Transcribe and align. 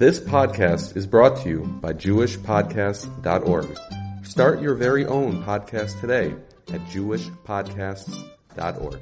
This 0.00 0.18
podcast 0.18 0.96
is 0.96 1.06
brought 1.06 1.36
to 1.42 1.48
you 1.50 1.60
by 1.82 1.92
JewishPodcasts.org. 1.92 3.78
Start 4.24 4.62
your 4.62 4.74
very 4.74 5.04
own 5.04 5.44
podcast 5.44 6.00
today 6.00 6.34
at 6.72 6.80
JewishPodcasts.org. 6.86 9.00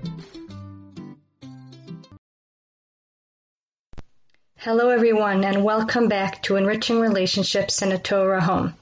Hello, 4.56 4.88
everyone, 4.88 5.44
and 5.44 5.62
welcome 5.62 6.08
back 6.08 6.42
to 6.42 6.56
Enriching 6.56 6.98
Relationships 6.98 7.80
in 7.80 7.92
a 7.92 7.98
Torah 7.98 8.40
Home. 8.40 8.74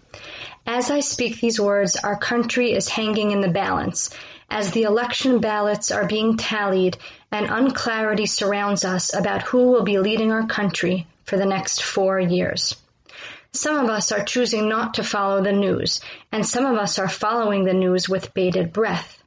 As 0.67 0.91
I 0.91 1.01
speak 1.01 1.39
these 1.39 1.61
words, 1.61 1.96
our 1.96 2.17
country 2.17 2.73
is 2.73 2.89
hanging 2.89 3.33
in 3.33 3.43
the 3.43 3.51
balance 3.51 4.09
as 4.48 4.71
the 4.71 4.85
election 4.85 5.41
ballots 5.41 5.91
are 5.91 6.07
being 6.07 6.39
tallied 6.39 6.96
and 7.30 7.51
unclarity 7.51 8.25
surrounds 8.25 8.87
us 8.87 9.12
about 9.12 9.43
who 9.43 9.71
will 9.71 9.83
be 9.83 9.98
leading 9.98 10.33
our 10.33 10.46
country 10.46 11.07
for 11.27 11.36
the 11.36 11.45
next 11.45 11.82
four 11.82 12.18
years. 12.18 12.77
Some 13.53 13.79
of 13.79 13.90
us 13.90 14.12
are 14.12 14.25
choosing 14.25 14.68
not 14.68 14.94
to 14.94 15.04
follow 15.04 15.43
the 15.43 15.53
news, 15.53 16.00
and 16.32 16.46
some 16.46 16.67
of 16.67 16.76
us 16.79 16.98
are 16.98 17.08
following 17.08 17.64
the 17.64 17.75
news 17.75 18.08
with 18.08 18.34
bated 18.34 18.72
breath. 18.72 19.22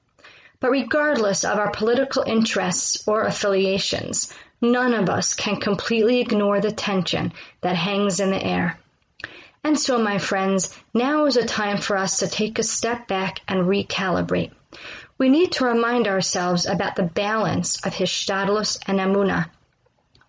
But 0.60 0.72
regardless 0.72 1.44
of 1.44 1.58
our 1.58 1.72
political 1.72 2.24
interests 2.24 3.08
or 3.08 3.24
affiliations, 3.24 4.34
none 4.62 4.94
of 4.94 5.10
us 5.10 5.34
can 5.34 5.60
completely 5.60 6.20
ignore 6.20 6.60
the 6.60 6.72
tension 6.72 7.34
that 7.62 7.76
hangs 7.76 8.20
in 8.20 8.32
the 8.32 8.44
air. 8.44 8.78
And 9.64 9.80
so, 9.80 9.98
my 9.98 10.18
friends, 10.20 10.78
now 10.94 11.26
is 11.26 11.38
a 11.38 11.46
time 11.46 11.78
for 11.78 11.98
us 11.98 12.18
to 12.18 12.28
take 12.28 12.60
a 12.60 12.64
step 12.64 13.08
back 13.08 13.42
and 13.48 13.66
recalibrate. 13.66 14.52
We 15.18 15.30
need 15.30 15.54
to 15.54 15.66
remind 15.66 16.08
ourselves 16.08 16.66
about 16.66 16.96
the 16.96 17.04
balance 17.04 17.86
of 17.86 17.94
Hishtadlus 17.94 18.80
and 18.86 19.00
Emunah. 19.00 19.50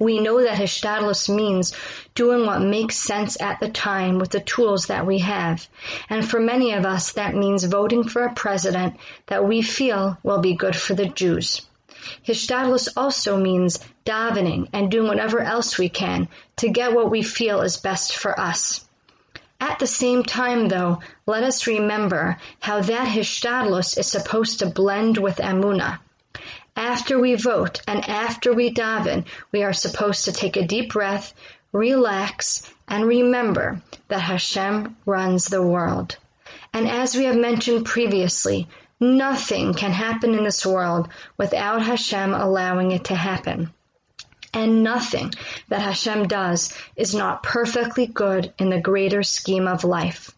We 0.00 0.18
know 0.18 0.42
that 0.42 0.56
Hishtadlus 0.56 1.28
means 1.28 1.74
doing 2.14 2.46
what 2.46 2.62
makes 2.62 2.96
sense 2.96 3.38
at 3.38 3.60
the 3.60 3.68
time 3.68 4.18
with 4.18 4.30
the 4.30 4.40
tools 4.40 4.86
that 4.86 5.06
we 5.06 5.18
have. 5.18 5.68
And 6.08 6.28
for 6.28 6.40
many 6.40 6.72
of 6.72 6.86
us, 6.86 7.12
that 7.12 7.34
means 7.34 7.64
voting 7.64 8.04
for 8.04 8.24
a 8.24 8.32
president 8.32 8.96
that 9.26 9.46
we 9.46 9.60
feel 9.60 10.16
will 10.22 10.40
be 10.40 10.54
good 10.54 10.74
for 10.74 10.94
the 10.94 11.04
Jews. 11.04 11.66
Hishtadlus 12.26 12.88
also 12.96 13.36
means 13.36 13.78
davening 14.06 14.70
and 14.72 14.90
doing 14.90 15.06
whatever 15.06 15.40
else 15.40 15.76
we 15.76 15.90
can 15.90 16.28
to 16.56 16.70
get 16.70 16.94
what 16.94 17.10
we 17.10 17.22
feel 17.22 17.60
is 17.60 17.76
best 17.76 18.16
for 18.16 18.40
us. 18.40 18.86
At 19.60 19.80
the 19.80 19.86
same 19.86 20.22
time, 20.22 20.68
though, 20.68 21.00
let 21.26 21.42
us 21.42 21.66
remember 21.66 22.38
how 22.58 22.80
that 22.80 23.08
Hishtadlus 23.08 23.98
is 23.98 24.06
supposed 24.06 24.60
to 24.60 24.66
blend 24.66 25.18
with 25.18 25.36
Emunah. 25.36 25.98
After 26.80 27.18
we 27.18 27.34
vote 27.34 27.82
and 27.86 28.08
after 28.08 28.52
we 28.52 28.72
daven, 28.72 29.26
we 29.52 29.62
are 29.62 29.72
supposed 29.72 30.24
to 30.24 30.32
take 30.32 30.56
a 30.56 30.66
deep 30.66 30.92
breath, 30.92 31.34
relax, 31.72 32.68
and 32.88 33.06
remember 33.06 33.80
that 34.08 34.22
Hashem 34.22 34.96
runs 35.06 35.44
the 35.44 35.62
world. 35.62 36.16
And 36.72 36.88
as 36.88 37.14
we 37.14 37.24
have 37.24 37.36
mentioned 37.36 37.86
previously, 37.86 38.66
Nothing 39.02 39.72
can 39.72 39.92
happen 39.92 40.34
in 40.34 40.44
this 40.44 40.66
world 40.66 41.08
without 41.38 41.80
Hashem 41.80 42.34
allowing 42.34 42.92
it 42.92 43.04
to 43.04 43.14
happen. 43.14 43.72
And 44.52 44.82
nothing 44.82 45.32
that 45.68 45.80
Hashem 45.80 46.28
does 46.28 46.76
is 46.96 47.14
not 47.14 47.42
perfectly 47.42 48.06
good 48.06 48.52
in 48.58 48.68
the 48.68 48.80
greater 48.80 49.22
scheme 49.22 49.66
of 49.66 49.84
life. 49.84 50.32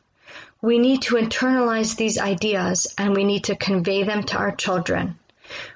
We 0.61 0.79
need 0.79 1.03
to 1.03 1.17
internalize 1.17 1.97
these 1.97 2.21
ideas 2.21 2.95
and 2.97 3.17
we 3.17 3.25
need 3.25 3.45
to 3.45 3.57
convey 3.57 4.05
them 4.05 4.23
to 4.25 4.37
our 4.37 4.55
children. 4.55 5.19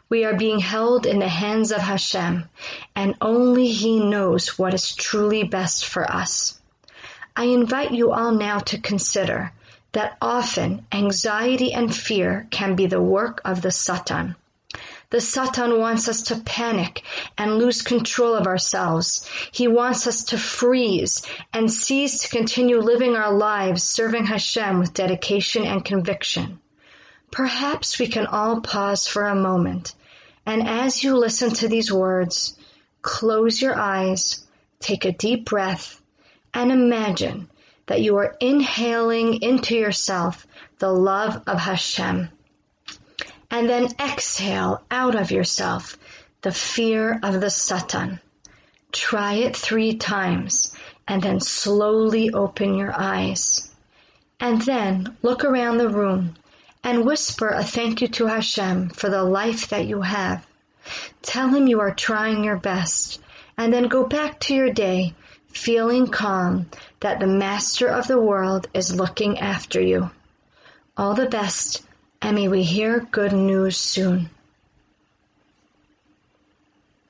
We 0.09 0.25
are 0.25 0.35
being 0.35 0.61
held 0.61 1.07
in 1.07 1.19
the 1.19 1.29
hands 1.29 1.73
of 1.73 1.81
Hashem, 1.81 2.49
and 2.95 3.15
only 3.21 3.69
He 3.69 4.01
knows 4.01 4.59
what 4.59 4.75
is 4.75 4.95
truly 4.95 5.43
best 5.43 5.85
for 5.85 6.11
us. 6.11 6.61
I 7.37 7.45
invite 7.45 7.93
you 7.93 8.13
all 8.13 8.33
now 8.33 8.61
to 8.61 8.79
consider 8.79 9.53
that 9.93 10.17
often 10.21 10.87
anxiety 10.93 11.73
and 11.73 11.95
fear 11.95 12.47
can 12.51 12.77
be 12.77 12.87
the 12.87 13.01
work 13.01 13.41
of 13.45 13.63
the 13.63 13.71
Satan. 13.71 14.37
The 15.11 15.21
Satan 15.21 15.79
wants 15.79 16.09
us 16.09 16.23
to 16.23 16.37
panic 16.37 17.03
and 17.39 17.59
lose 17.59 17.83
control 17.83 18.35
of 18.35 18.47
ourselves. 18.47 19.25
He 19.53 19.69
wants 19.69 20.07
us 20.07 20.25
to 20.25 20.39
freeze 20.39 21.23
and 21.53 21.73
cease 21.73 22.23
to 22.23 22.29
continue 22.29 22.81
living 22.81 23.15
our 23.15 23.33
lives 23.33 23.85
serving 23.85 24.27
Hashem 24.27 24.79
with 24.79 24.95
dedication 24.95 25.65
and 25.65 25.85
conviction. 25.85 26.61
Perhaps 27.31 27.99
we 27.99 28.09
can 28.09 28.27
all 28.27 28.61
pause 28.61 29.07
for 29.07 29.27
a 29.27 29.35
moment 29.35 29.95
and 30.47 30.69
as 30.69 31.03
you 31.03 31.17
listen 31.17 31.51
to 31.55 31.69
these 31.69 31.93
words, 31.93 32.57
close 33.03 33.61
your 33.61 33.77
eyes, 33.77 34.47
take 34.79 35.05
a 35.05 35.11
deep 35.11 35.45
breath, 35.45 36.01
and 36.55 36.71
imagine 36.71 37.49
that 37.87 38.01
you 38.01 38.17
are 38.19 38.37
inhaling 38.39 39.43
into 39.43 39.75
yourself 39.75 40.47
the 40.79 40.93
love 40.93 41.43
of 41.49 41.59
Hashem. 41.59 42.31
And 43.51 43.69
then 43.69 43.89
exhale 44.01 44.83
out 44.91 45.17
of 45.17 45.33
yourself 45.33 45.99
the 46.43 46.53
fear 46.53 47.19
of 47.23 47.41
the 47.41 47.51
Satan. 47.51 48.21
Try 48.93 49.35
it 49.35 49.57
three 49.57 49.97
times 49.97 50.75
and 51.09 51.23
then 51.23 51.41
slowly 51.41 52.31
open 52.31 52.77
your 52.77 52.93
eyes. 52.97 53.71
And 54.39 54.63
then 54.63 55.17
look 55.23 55.45
around 55.45 55.79
the 55.79 55.89
room 55.89 56.37
and 56.87 57.05
whisper 57.05 57.49
a 57.49 57.65
thank 57.65 58.01
you 58.01 58.07
to 58.07 58.27
Hashem 58.27 58.91
for 58.91 59.11
the 59.11 59.25
life 59.25 59.71
that 59.71 59.89
you 59.89 60.03
have. 60.03 60.47
Tell 61.21 61.49
him 61.49 61.67
you 61.67 61.81
are 61.81 61.93
trying 61.93 62.45
your 62.45 62.59
best 62.59 63.21
and 63.59 63.73
then 63.73 63.89
go 63.89 64.07
back 64.07 64.39
to 64.43 64.55
your 64.55 64.71
day 64.71 65.13
feeling 65.49 66.07
calm 66.07 66.71
that 67.01 67.19
the 67.19 67.27
master 67.27 67.89
of 67.89 68.07
the 68.07 68.21
world 68.21 68.69
is 68.73 68.95
looking 68.95 69.41
after 69.41 69.81
you. 69.81 70.13
All 70.97 71.15
the 71.15 71.29
best, 71.29 71.85
and 72.23 72.37
may 72.37 72.47
we 72.47 72.63
hear 72.63 73.01
good 73.01 73.33
news 73.33 73.77
soon. 73.77 74.31